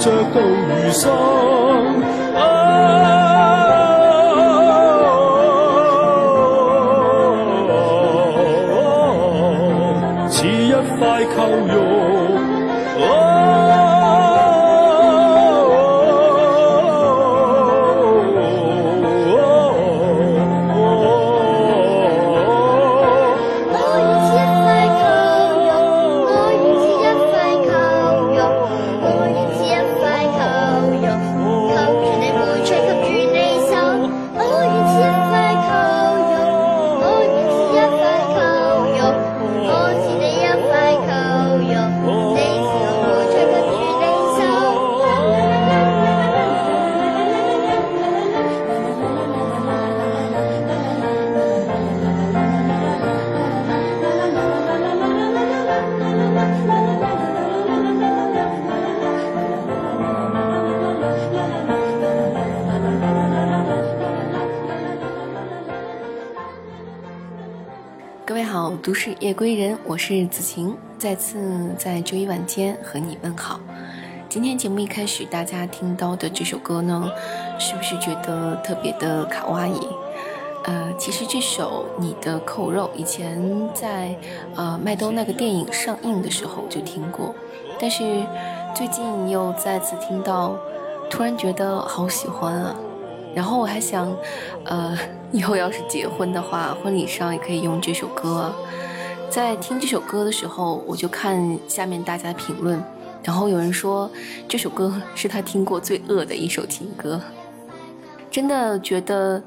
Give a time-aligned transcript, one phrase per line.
[0.00, 1.10] 共扣着度餘生。
[10.30, 11.24] 似一块
[68.82, 71.38] 都市夜归人，我是子晴，再次
[71.76, 73.60] 在周一晚间和你问好。
[74.26, 77.10] 今天节目一开始，大家听到的这首歌呢，
[77.58, 79.78] 是不是觉得特别的卡哇伊？
[80.64, 84.16] 呃，其实这首《你的扣肉》以前在
[84.56, 87.34] 呃麦兜那个电影上映的时候就听过，
[87.78, 88.24] 但是
[88.74, 90.56] 最近又再次听到，
[91.10, 92.74] 突然觉得好喜欢啊！
[93.34, 94.14] 然后我还想，
[94.64, 94.98] 呃，
[95.32, 98.52] 以后要是结婚的话，婚礼上也可以用这首歌。
[99.30, 102.82] 在听这首歌的时候，我就看下面大家的评论，
[103.22, 104.10] 然后有人说
[104.48, 107.20] 这首歌 是他听过最恶的一首情歌。
[108.28, 109.40] 真的觉得，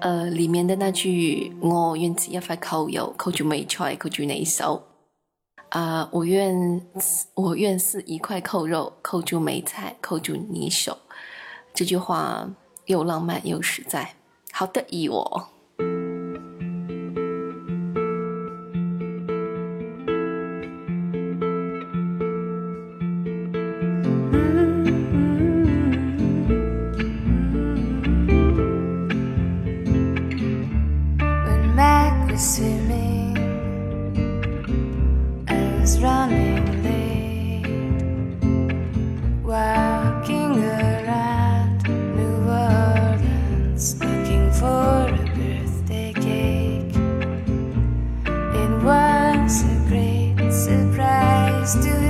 [0.00, 4.82] 呃，里面的那句“我愿似一块扣肉，扣住梅菜，扣住你手”，
[5.70, 6.82] 啊，我愿
[7.34, 10.98] 我愿似一块扣肉，扣住梅菜，扣住你手，
[11.72, 12.48] 这句话。
[12.88, 14.16] 又浪漫又实在，
[14.52, 15.48] 好得意哦。
[51.68, 52.07] still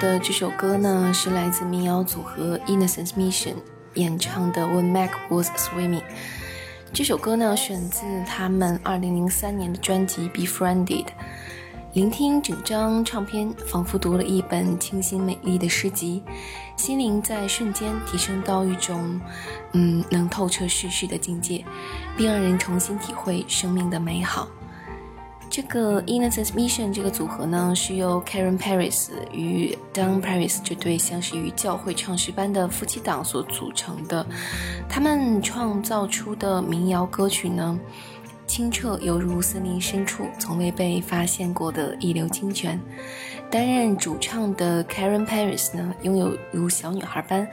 [0.00, 3.54] 的这首歌呢，是来自民谣组合 Innocence Mission
[3.94, 6.00] 演唱的《When Mac Was Swimming》。
[6.92, 11.04] 这首歌呢，选自他们2003年的专辑《Befriended》。
[11.94, 16.22] 聆听整张唱片，仿佛读了一本清新美丽的诗集，
[16.76, 19.20] 心灵在瞬间提升到一种，
[19.72, 21.64] 嗯，能透彻世事的境界，
[22.16, 24.46] 并让人重新体会生命的美好。
[25.50, 34.24] 这个 Innocence Mission 这个组合呢，是由 Karen Paris 与 Don Paris 这对相识于教会唱诗班的夫妻档所组成的。
[34.88, 37.78] 他们创造出的民谣歌曲呢？
[38.46, 42.80] 清澈犹如森林深处从未被发现过的一流清泉。
[43.50, 47.48] 担任主唱的 Karen Paris 呢，拥有如小女孩般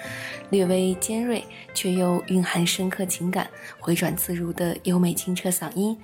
[0.50, 1.44] 略微尖锐
[1.74, 3.50] 却又蕴含深刻情感、
[3.80, 5.96] 回转自如的优美清澈嗓音；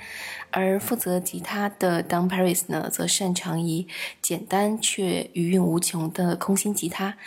[0.49, 3.85] 而负责吉他的 Don Paris 呢，则擅长以
[4.21, 7.17] 简单却余韵无穷的空心吉他，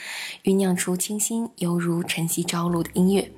[0.44, 3.30] 酝酿出清新犹如晨曦朝露的音乐。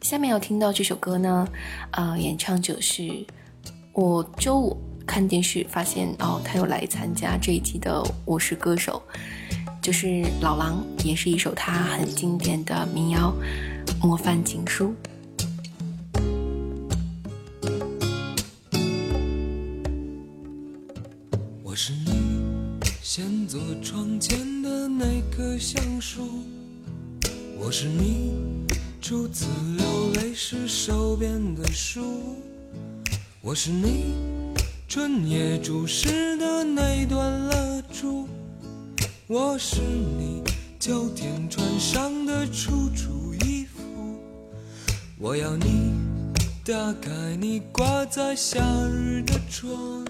[0.00, 1.46] 下面要听到这首歌呢，
[1.90, 3.26] 呃，演唱者是。
[3.94, 4.76] 我周五
[5.08, 9.02] 看电视发现，哦，他又来参加这一季的《我是歌手》，
[9.80, 13.34] 就是老狼，也是一首他很经典的民谣
[14.06, 14.94] 《模范情书》。
[21.64, 22.12] 我是你
[23.02, 26.44] 先坐窗前的那棵橡树，
[27.58, 28.34] 我是你
[29.00, 29.46] 初次
[29.78, 32.02] 流泪时手边的书。
[33.40, 34.14] 我是你
[34.88, 38.26] 春夜注视的那段蜡烛，
[39.26, 40.42] 我是你
[40.80, 43.82] 秋天穿上的楚楚衣服。
[45.18, 45.92] 我要你
[46.64, 50.06] 打开你挂在夏日的窗，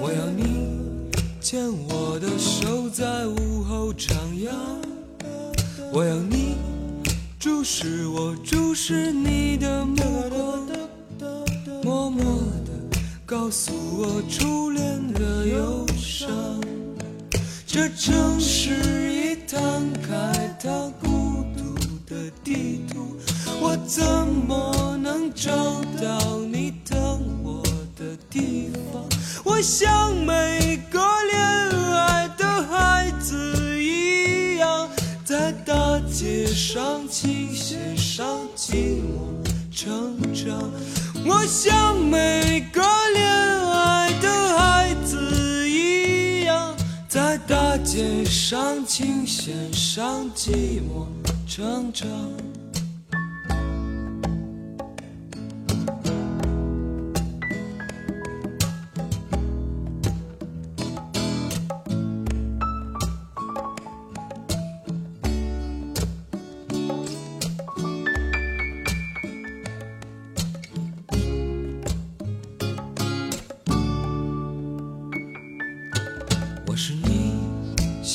[0.00, 1.08] 我要你
[1.40, 4.12] 牵我的手在午后徜
[4.44, 4.50] 徉，
[5.92, 6.56] 我要你
[7.38, 10.66] 注视我注视你的目光。
[11.84, 12.42] 默默
[13.28, 16.30] 告诉我初恋的忧伤。
[17.66, 18.70] 这城市
[19.12, 21.74] 已摊开它孤独
[22.06, 23.18] 的地图，
[23.60, 25.52] 我怎么能找
[26.00, 27.62] 到你等我
[27.98, 29.04] 的地方？
[29.44, 30.98] 我像每个
[31.30, 34.88] 恋爱的孩子一样，
[35.22, 39.28] 在大街上倾斜上寂寞
[39.70, 40.72] 成长。
[41.26, 42.77] 我像每个
[48.50, 51.06] 上琴弦上寂寞
[51.46, 52.47] 成长。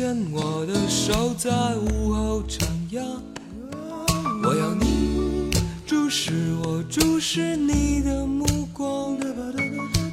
[0.00, 3.02] 牵我的手，在午后徜徉。
[4.42, 5.50] 我要你
[5.86, 9.14] 注视我，注视你的目光，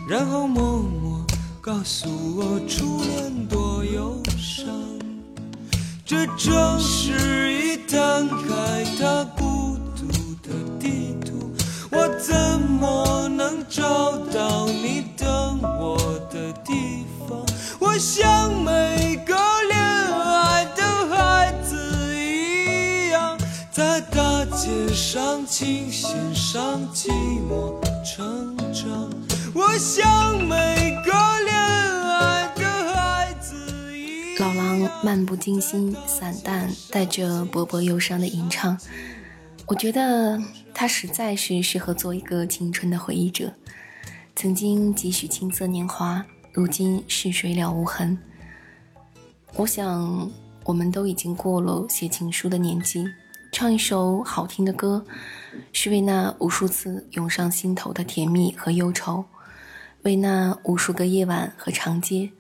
[0.06, 1.26] 然后默默
[1.62, 4.68] 告诉我初恋多忧伤。
[6.06, 10.06] 这城市已摊开它孤独
[10.44, 11.50] 的地图，
[11.92, 15.98] 我怎么能找到你等我
[16.30, 17.40] 的地方？
[17.80, 18.54] 我像
[25.18, 27.10] 上琴弦上寂
[27.50, 27.74] 寞
[28.06, 29.10] 成长，
[29.52, 31.12] 我像每个
[31.44, 33.56] 恋爱的孩子
[34.38, 38.78] 老狼漫不经心、散淡，带着薄薄忧伤的吟唱。
[39.66, 40.40] 我觉得
[40.72, 43.52] 他实在是适合做一个青春的回忆者。
[44.36, 48.16] 曾经几许青涩年华，如今逝水了无痕。
[49.56, 50.30] 我想，
[50.64, 53.04] 我们都已经过了写情书的年纪。
[53.52, 55.06] 唱一首好听的歌，
[55.74, 59.26] 是为那无数次涌上心头的甜蜜和忧愁，
[60.04, 62.32] 为那无数个夜晚和长街，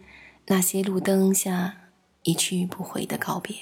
[0.48, 1.76] 那些路灯下
[2.24, 3.56] 一去不回的告别。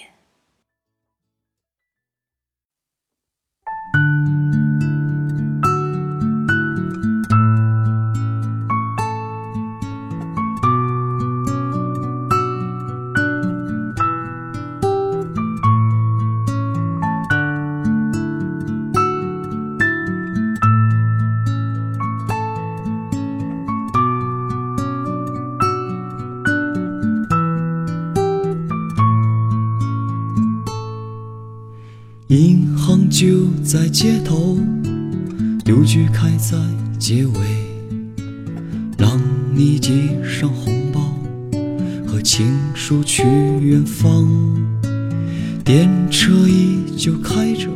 [32.36, 34.60] 银行就在街头，
[35.68, 36.58] 邮局开在
[37.00, 37.34] 街尾，
[38.98, 39.18] 让
[39.54, 41.00] 你寄上红包
[42.06, 43.24] 和情书去
[43.62, 44.28] 远方。
[45.64, 47.70] 电车依旧开着，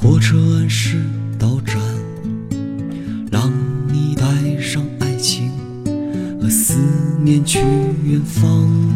[0.00, 1.00] 火车按时
[1.38, 1.80] 到站，
[3.30, 3.52] 让
[3.86, 5.52] 你带上爱情
[6.40, 6.74] 和思
[7.22, 7.60] 念去
[8.04, 8.87] 远方。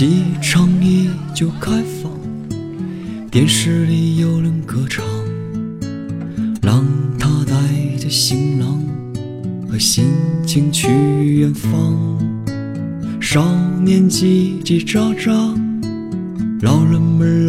[0.00, 2.10] 机场依旧开放，
[3.30, 5.04] 电视里有人歌唱，
[6.62, 6.82] 让
[7.18, 8.82] 他带着行囊
[9.68, 10.06] 和心
[10.46, 10.88] 情去
[11.40, 12.18] 远方。
[13.20, 13.44] 少
[13.84, 15.54] 年叽叽喳喳，
[16.62, 17.39] 老人们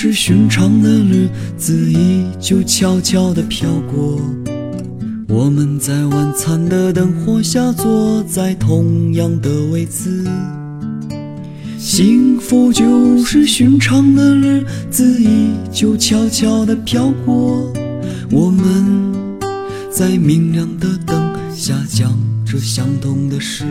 [0.00, 4.20] 是寻常的日子依旧悄悄地飘过，
[5.28, 10.24] 我们在晚餐的灯火下坐在同样的位置。
[11.76, 17.72] 幸福就是寻常的日子依旧悄悄地飘过，
[18.30, 19.12] 我们
[19.90, 23.64] 在明亮的灯下讲着相同的事。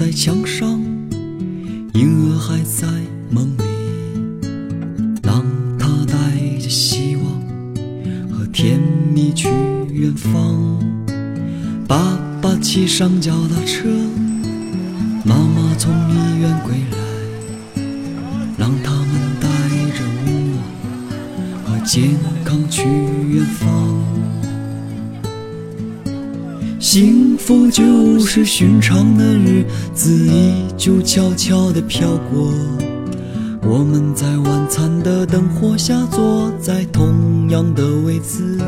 [0.00, 0.80] 在墙上，
[1.92, 2.86] 婴儿还在
[3.28, 3.64] 梦里，
[5.22, 5.44] 让
[5.78, 6.14] 他带
[6.58, 7.26] 着希望
[8.32, 8.80] 和甜
[9.12, 9.50] 蜜去
[9.92, 10.82] 远方。
[11.86, 13.90] 爸爸骑上脚踏车，
[15.22, 16.96] 妈妈从医院归来，
[18.56, 19.48] 让他们带
[19.98, 20.64] 着温暖
[21.62, 22.84] 和健康去
[23.28, 23.89] 远方。
[26.92, 32.52] 幸福就是寻常的日子依旧悄悄地飘过，
[33.62, 38.58] 我们在晚餐的灯火下坐在同样的位置。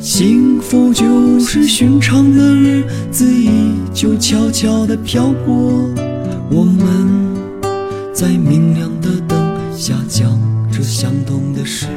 [0.00, 3.50] 幸福就是寻常的日子依
[3.92, 5.90] 旧悄悄地飘过，
[6.48, 7.34] 我们
[8.14, 9.36] 在明亮的灯
[9.76, 10.30] 下讲
[10.70, 11.88] 着相同的事。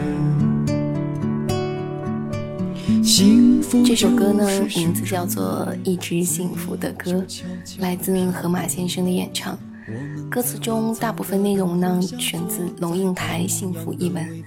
[3.03, 7.13] 幸这首歌呢，名字叫做《一支幸福的歌》，
[7.79, 9.57] 来自河马先生的演唱。
[10.29, 14.43] 歌词中大部分内容呢，选自龙应台《幸福》一文。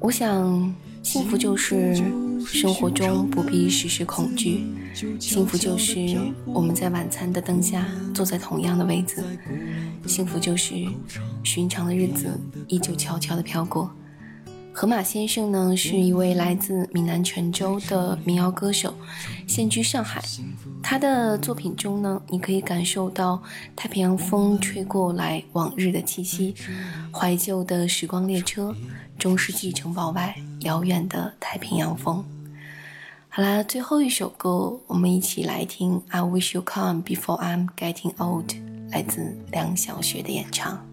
[0.00, 1.94] 我想，幸福就是
[2.44, 4.64] 生活中不必时时恐惧，
[5.20, 9.22] 幸福就是我们在晚餐的灯下坐在同样的位子，
[10.06, 10.74] 幸福就是
[11.44, 12.28] 寻常的日子
[12.66, 13.88] 依旧悄悄地飘过。
[14.76, 18.92] 河马先生呢，是一位来自闽南泉州的民谣歌手，
[19.46, 20.20] 现居上海。
[20.82, 23.40] 他的作品中呢，你可以感受到
[23.76, 26.52] 太平洋风吹过来往日的气息，
[27.12, 28.74] 怀旧的时光列车，
[29.16, 32.24] 中世纪城堡外遥远的太平洋风。
[33.28, 38.46] 好啦，最后一首歌，我们一起来听《I Wish You Come Before I'm Getting Old》，
[38.90, 40.84] 来自梁晓雪的演唱。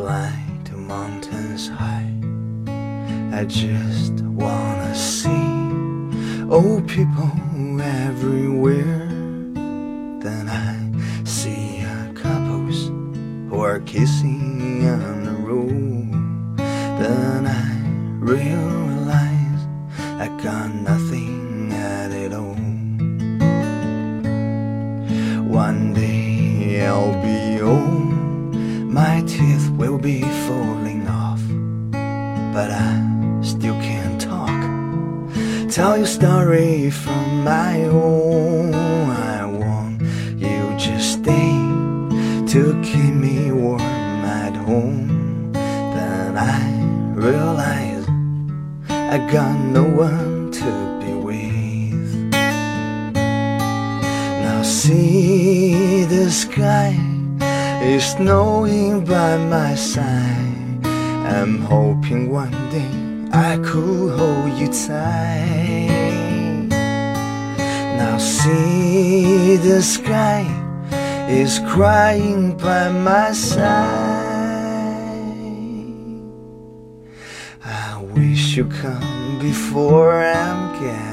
[0.00, 0.32] fly
[0.64, 2.10] to mountains high.
[3.38, 5.48] I just wanna see
[6.48, 7.30] old people
[7.82, 9.08] everywhere.
[10.24, 10.74] Then I
[11.24, 12.88] see couples
[13.48, 15.19] who are kissing.
[37.10, 38.74] From my own.
[39.10, 40.00] I want
[40.44, 41.52] you just stay
[42.52, 45.52] to keep me warm at home.
[45.52, 46.60] Then I
[47.26, 48.06] realize
[48.88, 50.70] I got no one to
[51.00, 52.32] be with.
[54.44, 56.90] Now see the sky
[57.82, 60.86] is snowing by my side.
[61.36, 62.92] I'm hoping one day
[63.32, 65.99] I could hold you tight.
[68.20, 70.44] See the sky
[71.26, 73.70] is crying by my side.
[77.64, 81.09] I wish you come before I'm getting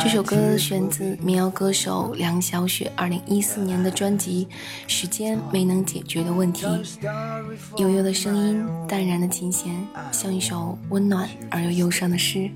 [0.00, 4.48] 这首歌选自民谣歌手梁晓雪2014年的专辑
[4.86, 6.66] 《时间没能解决的问题》。
[7.76, 9.72] 悠悠的声音，淡然的琴弦，
[10.10, 12.50] 像一首温暖而又忧伤的诗。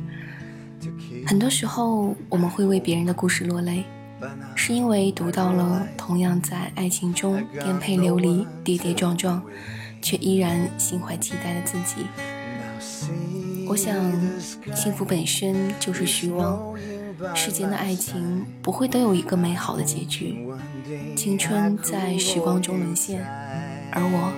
[1.27, 3.85] 很多时候，我们会为别人的故事落泪，
[4.57, 9.41] 是因为读到了同样在爱情中颠沛流离、跌跌撞撞，
[10.03, 12.07] 却依然心怀期待的自己。
[13.69, 13.95] 我想，
[14.75, 16.61] 幸福本身就是虚妄。
[17.35, 20.47] 世间的爱情不会都有一个美好的结局，
[21.17, 23.25] 青春在时光中沦陷，
[23.93, 24.33] 而我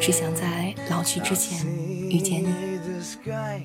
[0.00, 1.66] 只想在老去之前
[2.08, 2.48] 遇见你。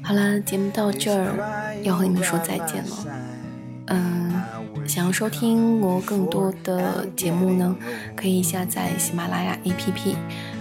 [0.03, 3.05] 好了，节目到这儿要和你们说再见了。
[3.87, 4.33] 嗯，
[4.87, 7.75] 想要收听我更多的节目呢，
[8.15, 10.15] 可以下载喜马拉雅 APP，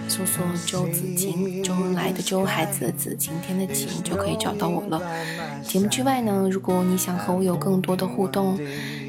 [0.07, 5.01] 搜索“周子晴”，周恩来的周，孩子的子，晴天的晴，就可以找到我了。
[5.63, 8.59] 节目之外呢，如果你想和我有更多的互动，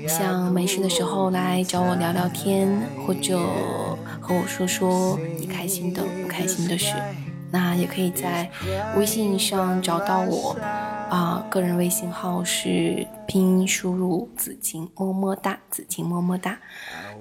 [0.09, 2.69] 像没事的时候来找我聊聊天，
[3.07, 3.39] 或者
[4.21, 6.95] 和我说说你开心的、不开心的事，
[7.55, 8.51] 那也可以在
[8.97, 10.57] 微信上找到我。
[11.09, 16.59] 啊，个人微信号是拼音输入子晴么么哒，子晴么么哒。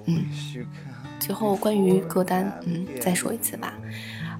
[0.06, 0.24] 嗯，
[1.20, 3.74] 最后关于歌单，嗯，再说一次吧。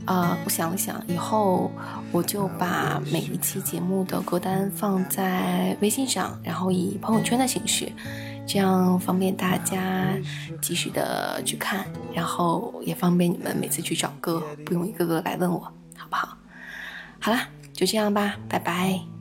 [0.06, 1.70] 啊，我想了想，以后
[2.10, 7.92] 我就把每一期节目的歌单放在微信上，然后以朋友圈的形式，
[8.44, 10.08] 这样方便大家
[10.60, 15.72] 及时的去看，然后也方便你们每次去找歌，不用一个个来问我，
[16.14, 16.36] 好？
[17.20, 19.13] 好啦，就这样吧，拜拜。